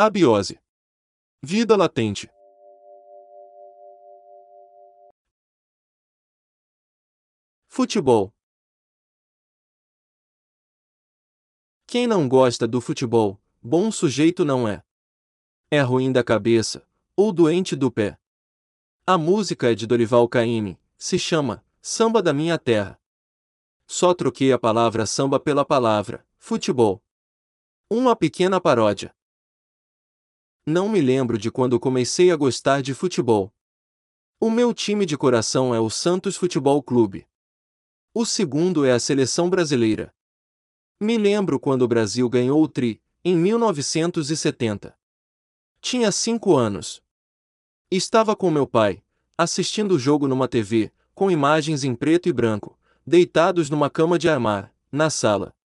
[0.00, 0.60] Abiose.
[1.42, 2.30] Vida latente.
[7.66, 8.32] Futebol.
[11.84, 14.84] Quem não gosta do futebol, bom sujeito não é.
[15.68, 16.86] É ruim da cabeça,
[17.16, 18.16] ou doente do pé.
[19.04, 23.00] A música é de Dorival Caymmi, se chama Samba da Minha Terra.
[23.84, 27.02] Só troquei a palavra samba pela palavra futebol.
[27.90, 29.12] Uma pequena paródia.
[30.70, 33.50] Não me lembro de quando comecei a gostar de futebol.
[34.38, 37.26] O meu time de coração é o Santos Futebol Clube.
[38.12, 40.14] O segundo é a seleção brasileira.
[41.00, 44.94] Me lembro quando o Brasil ganhou o Tri, em 1970.
[45.80, 47.02] Tinha cinco anos.
[47.90, 49.02] Estava com meu pai,
[49.38, 54.28] assistindo o jogo numa TV, com imagens em preto e branco, deitados numa cama de
[54.28, 55.56] armar, na sala.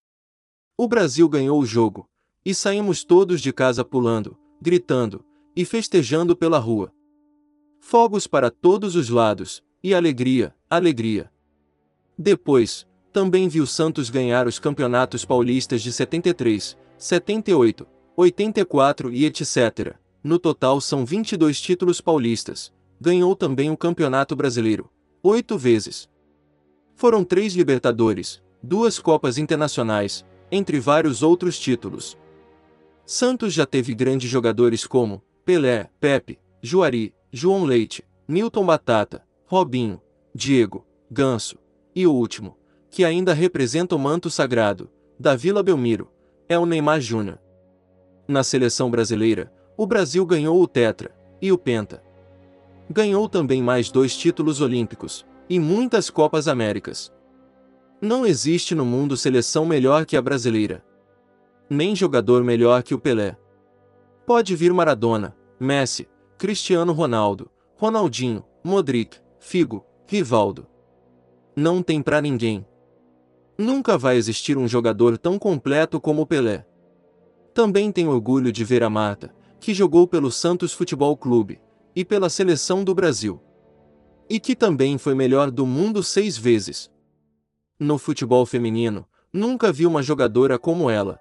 [0.78, 2.08] O Brasil ganhou o jogo,
[2.42, 5.24] e saímos todos de casa pulando, gritando
[5.54, 6.92] e festejando pela rua.
[7.80, 11.30] Fogos para todos os lados, e alegria, alegria.
[12.16, 19.96] Depois, também vi o Santos ganhar os campeonatos paulistas de 73, 78, 84 e etc.
[20.22, 22.72] No total são 22 títulos paulistas.
[22.98, 24.90] Ganhou também o Campeonato Brasileiro,
[25.22, 26.08] oito vezes.
[26.94, 32.16] Foram três Libertadores, duas Copas Internacionais, entre vários outros títulos.
[33.06, 40.00] Santos já teve grandes jogadores como Pelé, Pepe, Juari, João Leite, Newton Batata, Robinho,
[40.34, 41.58] Diego, Ganso,
[41.94, 42.56] e o último,
[42.90, 46.10] que ainda representa o manto sagrado, da Vila Belmiro,
[46.48, 47.38] é o Neymar Júnior.
[48.26, 52.02] Na seleção brasileira, o Brasil ganhou o Tetra e o Penta.
[52.88, 57.12] Ganhou também mais dois títulos olímpicos e muitas Copas Américas.
[58.00, 60.82] Não existe no mundo seleção melhor que a brasileira
[61.68, 63.36] nem jogador melhor que o Pelé.
[64.26, 70.66] Pode vir Maradona, Messi, Cristiano Ronaldo, Ronaldinho, Modric, Figo, Rivaldo.
[71.56, 72.66] Não tem pra ninguém.
[73.56, 76.66] Nunca vai existir um jogador tão completo como o Pelé.
[77.52, 81.60] Também tenho orgulho de ver a Marta, que jogou pelo Santos Futebol Clube
[81.94, 83.40] e pela seleção do Brasil.
[84.28, 86.90] E que também foi melhor do mundo seis vezes.
[87.78, 91.20] No futebol feminino, nunca vi uma jogadora como ela.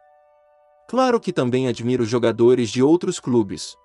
[0.87, 3.77] Claro que também admiro jogadores de outros clubes.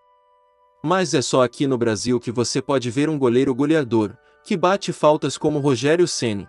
[0.83, 4.93] Mas é só aqui no Brasil que você pode ver um goleiro goleador, que bate
[4.93, 6.49] faltas como Rogério Ceni.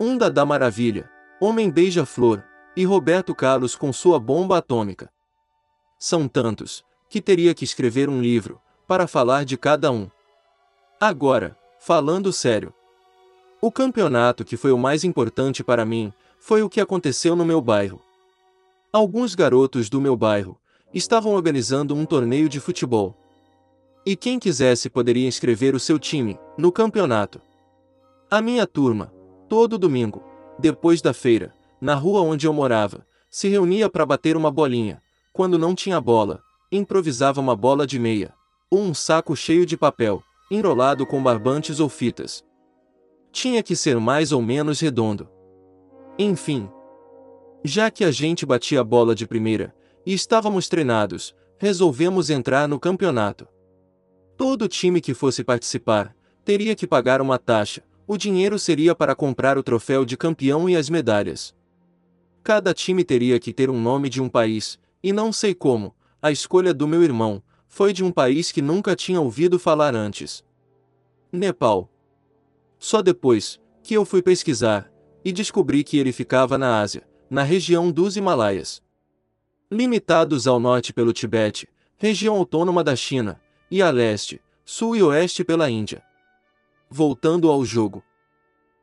[0.00, 2.42] Um da Maravilha, Homem Beija-Flor,
[2.76, 5.10] e Roberto Carlos com sua bomba atômica.
[5.98, 10.10] São tantos, que teria que escrever um livro, para falar de cada um.
[11.00, 12.72] Agora, falando sério.
[13.60, 17.60] O campeonato que foi o mais importante para mim, foi o que aconteceu no meu
[17.60, 18.00] bairro.
[18.92, 20.58] Alguns garotos do meu bairro
[20.94, 23.16] estavam organizando um torneio de futebol.
[24.04, 27.40] E quem quisesse poderia inscrever o seu time no campeonato.
[28.30, 29.12] A minha turma,
[29.48, 30.22] todo domingo,
[30.58, 35.02] depois da feira, na rua onde eu morava, se reunia para bater uma bolinha.
[35.32, 36.40] Quando não tinha bola,
[36.72, 38.32] improvisava uma bola de meia,
[38.70, 42.44] ou um saco cheio de papel, enrolado com barbantes ou fitas.
[43.30, 45.28] Tinha que ser mais ou menos redondo.
[46.18, 46.70] Enfim,
[47.66, 52.78] já que a gente batia a bola de primeira, e estávamos treinados, resolvemos entrar no
[52.78, 53.48] campeonato.
[54.36, 59.58] Todo time que fosse participar, teria que pagar uma taxa, o dinheiro seria para comprar
[59.58, 61.54] o troféu de campeão e as medalhas.
[62.44, 66.30] Cada time teria que ter um nome de um país, e não sei como, a
[66.30, 70.44] escolha do meu irmão, foi de um país que nunca tinha ouvido falar antes.
[71.32, 71.90] Nepal.
[72.78, 74.88] Só depois, que eu fui pesquisar,
[75.24, 78.82] e descobri que ele ficava na Ásia, na região dos Himalaias.
[79.70, 85.42] Limitados ao norte pelo Tibete, região autônoma da China, e a leste, sul e oeste
[85.42, 86.02] pela Índia.
[86.88, 88.02] Voltando ao jogo.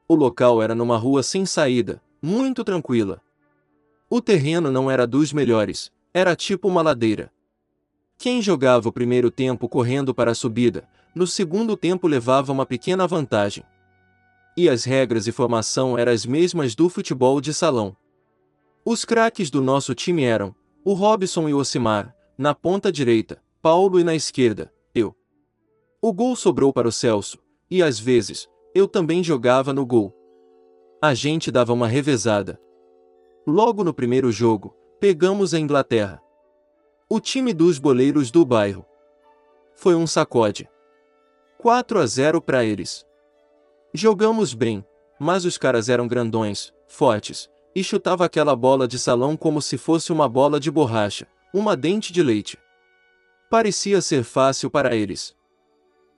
[0.08, 3.22] O local era numa rua sem saída, muito tranquila.
[4.10, 7.32] O terreno não era dos melhores, era tipo uma ladeira.
[8.18, 13.08] Quem jogava o primeiro tempo correndo para a subida, no segundo tempo levava uma pequena
[13.08, 13.64] vantagem.
[14.56, 17.96] E as regras e formação eram as mesmas do futebol de salão.
[18.86, 20.54] Os craques do nosso time eram
[20.84, 25.16] o Robson e o Osimar, na ponta direita, Paulo e na esquerda, eu.
[26.02, 27.38] O gol sobrou para o Celso,
[27.72, 30.14] e às vezes, eu também jogava no gol.
[31.02, 32.60] A gente dava uma revezada.
[33.48, 36.22] Logo no primeiro jogo, pegamos a Inglaterra.
[37.10, 38.86] O time dos boleiros do bairro.
[39.74, 40.70] Foi um sacode.
[41.58, 43.06] 4 a 0 para eles.
[43.94, 44.86] Jogamos bem,
[45.18, 50.12] mas os caras eram grandões, fortes, e chutava aquela bola de salão como se fosse
[50.12, 52.58] uma bola de borracha, uma dente de leite.
[53.50, 55.36] Parecia ser fácil para eles.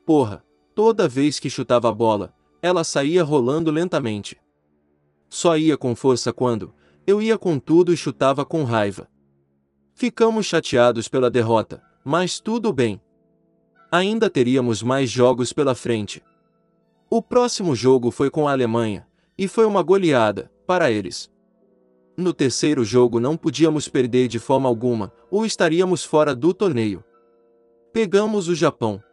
[0.06, 0.44] Porra,
[0.74, 4.38] toda vez que chutava a bola, ela saía rolando lentamente.
[5.30, 6.74] Só ia com força quando
[7.08, 9.08] eu ia com tudo e chutava com raiva.
[9.94, 13.00] Ficamos chateados pela derrota, mas tudo bem.
[13.92, 16.24] Ainda teríamos mais jogos pela frente.
[17.10, 19.08] O próximo jogo foi com a Alemanha,
[19.38, 21.32] e foi uma goleada, para eles.
[22.18, 27.04] No terceiro jogo não podíamos perder de forma alguma, ou estaríamos fora do torneio.
[27.92, 29.04] Pegamos o Japão.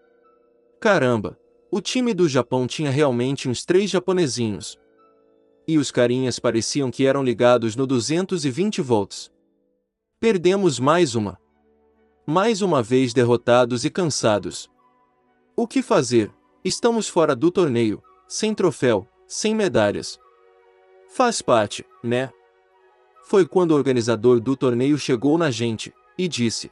[0.80, 1.38] Caramba,
[1.70, 4.78] o time do Japão tinha realmente uns três japonesinhos.
[5.66, 9.32] E os carinhas pareciam que eram ligados no 220 volts.
[10.20, 11.38] Perdemos mais uma.
[12.26, 14.70] Mais uma vez derrotados e cansados.
[15.56, 16.32] O que fazer?
[16.64, 20.20] Estamos fora do torneio, sem troféu, sem medalhas.
[21.08, 22.30] Faz parte, né?
[23.22, 26.70] Foi quando o organizador do torneio chegou na gente e disse: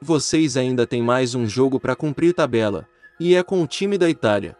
[0.00, 2.88] Vocês ainda têm mais um jogo para cumprir tabela,
[3.20, 4.56] e é com o time da Itália.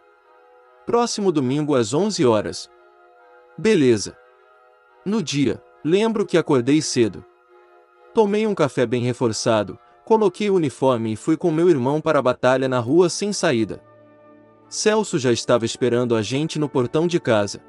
[0.85, 2.69] Próximo domingo às 11 horas.
[3.57, 4.15] Beleza.
[5.05, 7.25] No dia, lembro que acordei cedo.
[8.13, 12.21] Tomei um café bem reforçado, coloquei o uniforme e fui com meu irmão para a
[12.21, 13.81] batalha na rua sem saída.
[14.69, 17.61] Celso já estava esperando a gente no portão de casa.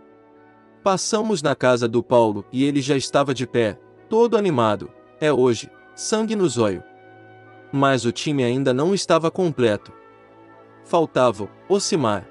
[0.82, 4.90] Passamos na casa do Paulo e ele já estava de pé, todo animado.
[5.20, 6.82] É hoje, sangue no zóio.
[7.72, 9.92] Mas o time ainda não estava completo.
[10.84, 12.28] Faltava Ocimar.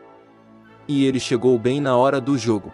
[0.86, 2.74] E ele chegou bem na hora do jogo.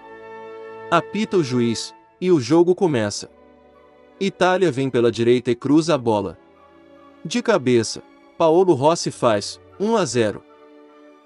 [0.90, 3.30] Apita o juiz, e o jogo começa.
[4.20, 6.40] Itália vem pela direita e cruza a bola.
[7.24, 8.02] De cabeça,
[8.36, 10.44] Paulo Rossi faz 1 a 0.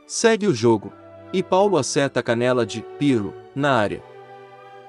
[0.06, 0.92] Segue o jogo.
[1.32, 4.11] E Paulo acerta a canela de Pirlo na área.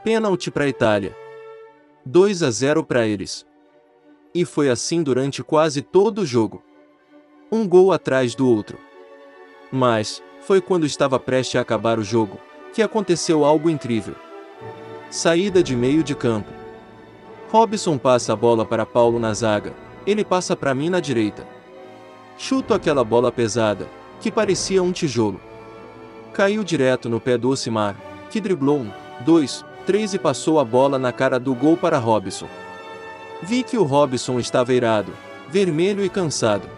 [0.04, 1.16] Pênalti para a Itália.
[2.04, 3.46] 2 a 0 para eles.
[4.34, 6.60] E foi assim durante quase todo o jogo.
[7.52, 8.78] Um gol atrás do outro.
[9.70, 12.40] Mas, foi quando estava prestes a acabar o jogo,
[12.74, 14.16] que aconteceu algo incrível.
[15.08, 16.50] Saída de meio de campo.
[17.48, 19.72] Robson passa a bola para Paulo na zaga,
[20.04, 21.46] ele passa para mim na direita.
[22.36, 23.86] Chuto aquela bola pesada,
[24.20, 25.40] que parecia um tijolo.
[26.32, 27.94] Caiu direto no pé do Ocimar,
[28.30, 28.90] que driblou um,
[29.20, 32.48] dois, três e passou a bola na cara do gol para Robson.
[33.42, 35.12] Vi que o Robson estava irado,
[35.48, 36.68] vermelho e cansado.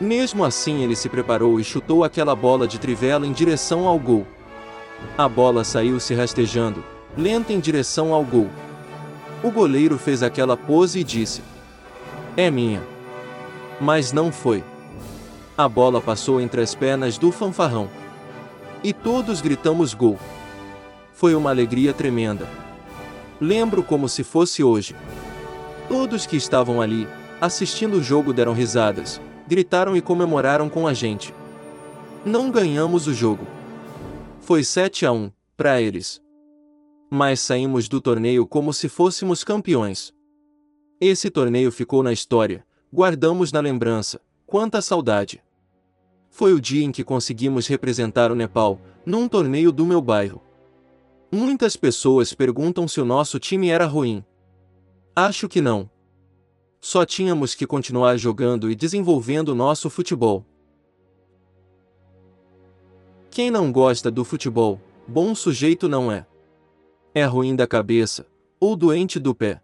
[0.00, 4.26] Mesmo assim ele se preparou e chutou aquela bola de trivela em direção ao gol.
[5.18, 6.84] A bola saiu se rastejando,
[7.16, 8.48] lenta em direção ao gol.
[9.42, 11.42] O goleiro fez aquela pose e disse:
[12.36, 12.82] É minha.
[13.80, 14.62] Mas não foi.
[15.58, 17.88] A bola passou entre as pernas do fanfarrão.
[18.82, 20.18] E todos gritamos gol.
[21.22, 22.48] Foi uma alegria tremenda.
[23.40, 24.96] Lembro como se fosse hoje.
[25.88, 27.06] Todos que estavam ali,
[27.40, 31.32] assistindo o jogo, deram risadas, gritaram e comemoraram com a gente.
[32.24, 33.46] Não ganhamos o jogo.
[34.40, 36.20] Foi 7 a 1 para eles.
[37.08, 40.12] Mas saímos do torneio como se fôssemos campeões.
[41.00, 45.40] Esse torneio ficou na história, guardamos na lembrança, Quanta saudade!
[46.30, 50.42] Foi o dia em que conseguimos representar o Nepal, num torneio do meu bairro.
[51.34, 54.22] Muitas pessoas perguntam se o nosso time era ruim.
[55.16, 55.90] Acho que não.
[56.78, 60.44] Só tínhamos que continuar jogando e desenvolvendo nosso futebol.
[63.30, 66.26] Quem não gosta do futebol, bom sujeito não é.
[67.14, 68.26] É ruim da cabeça,
[68.60, 69.62] ou doente do pé.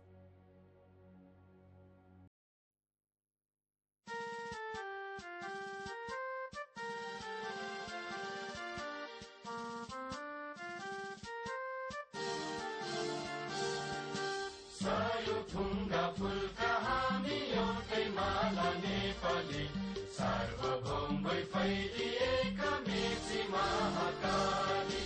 [14.78, 19.64] सायो ठुङ्गा फुलका हामी एउटै माला नेपाली।
[20.16, 25.02] सार्वभौमै फैलिएका मेची महाकाली।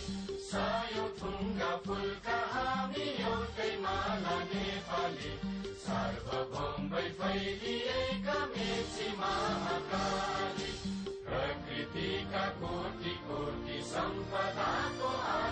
[0.50, 5.32] सायो ठुङ्गा फुलका हामी एउटै माला नेपाली।
[5.86, 10.70] सार्वभौमै फैलिएका मेची महाकाली।
[11.28, 15.51] प्रकृतिका कोटि कोटि सम्पदाको आ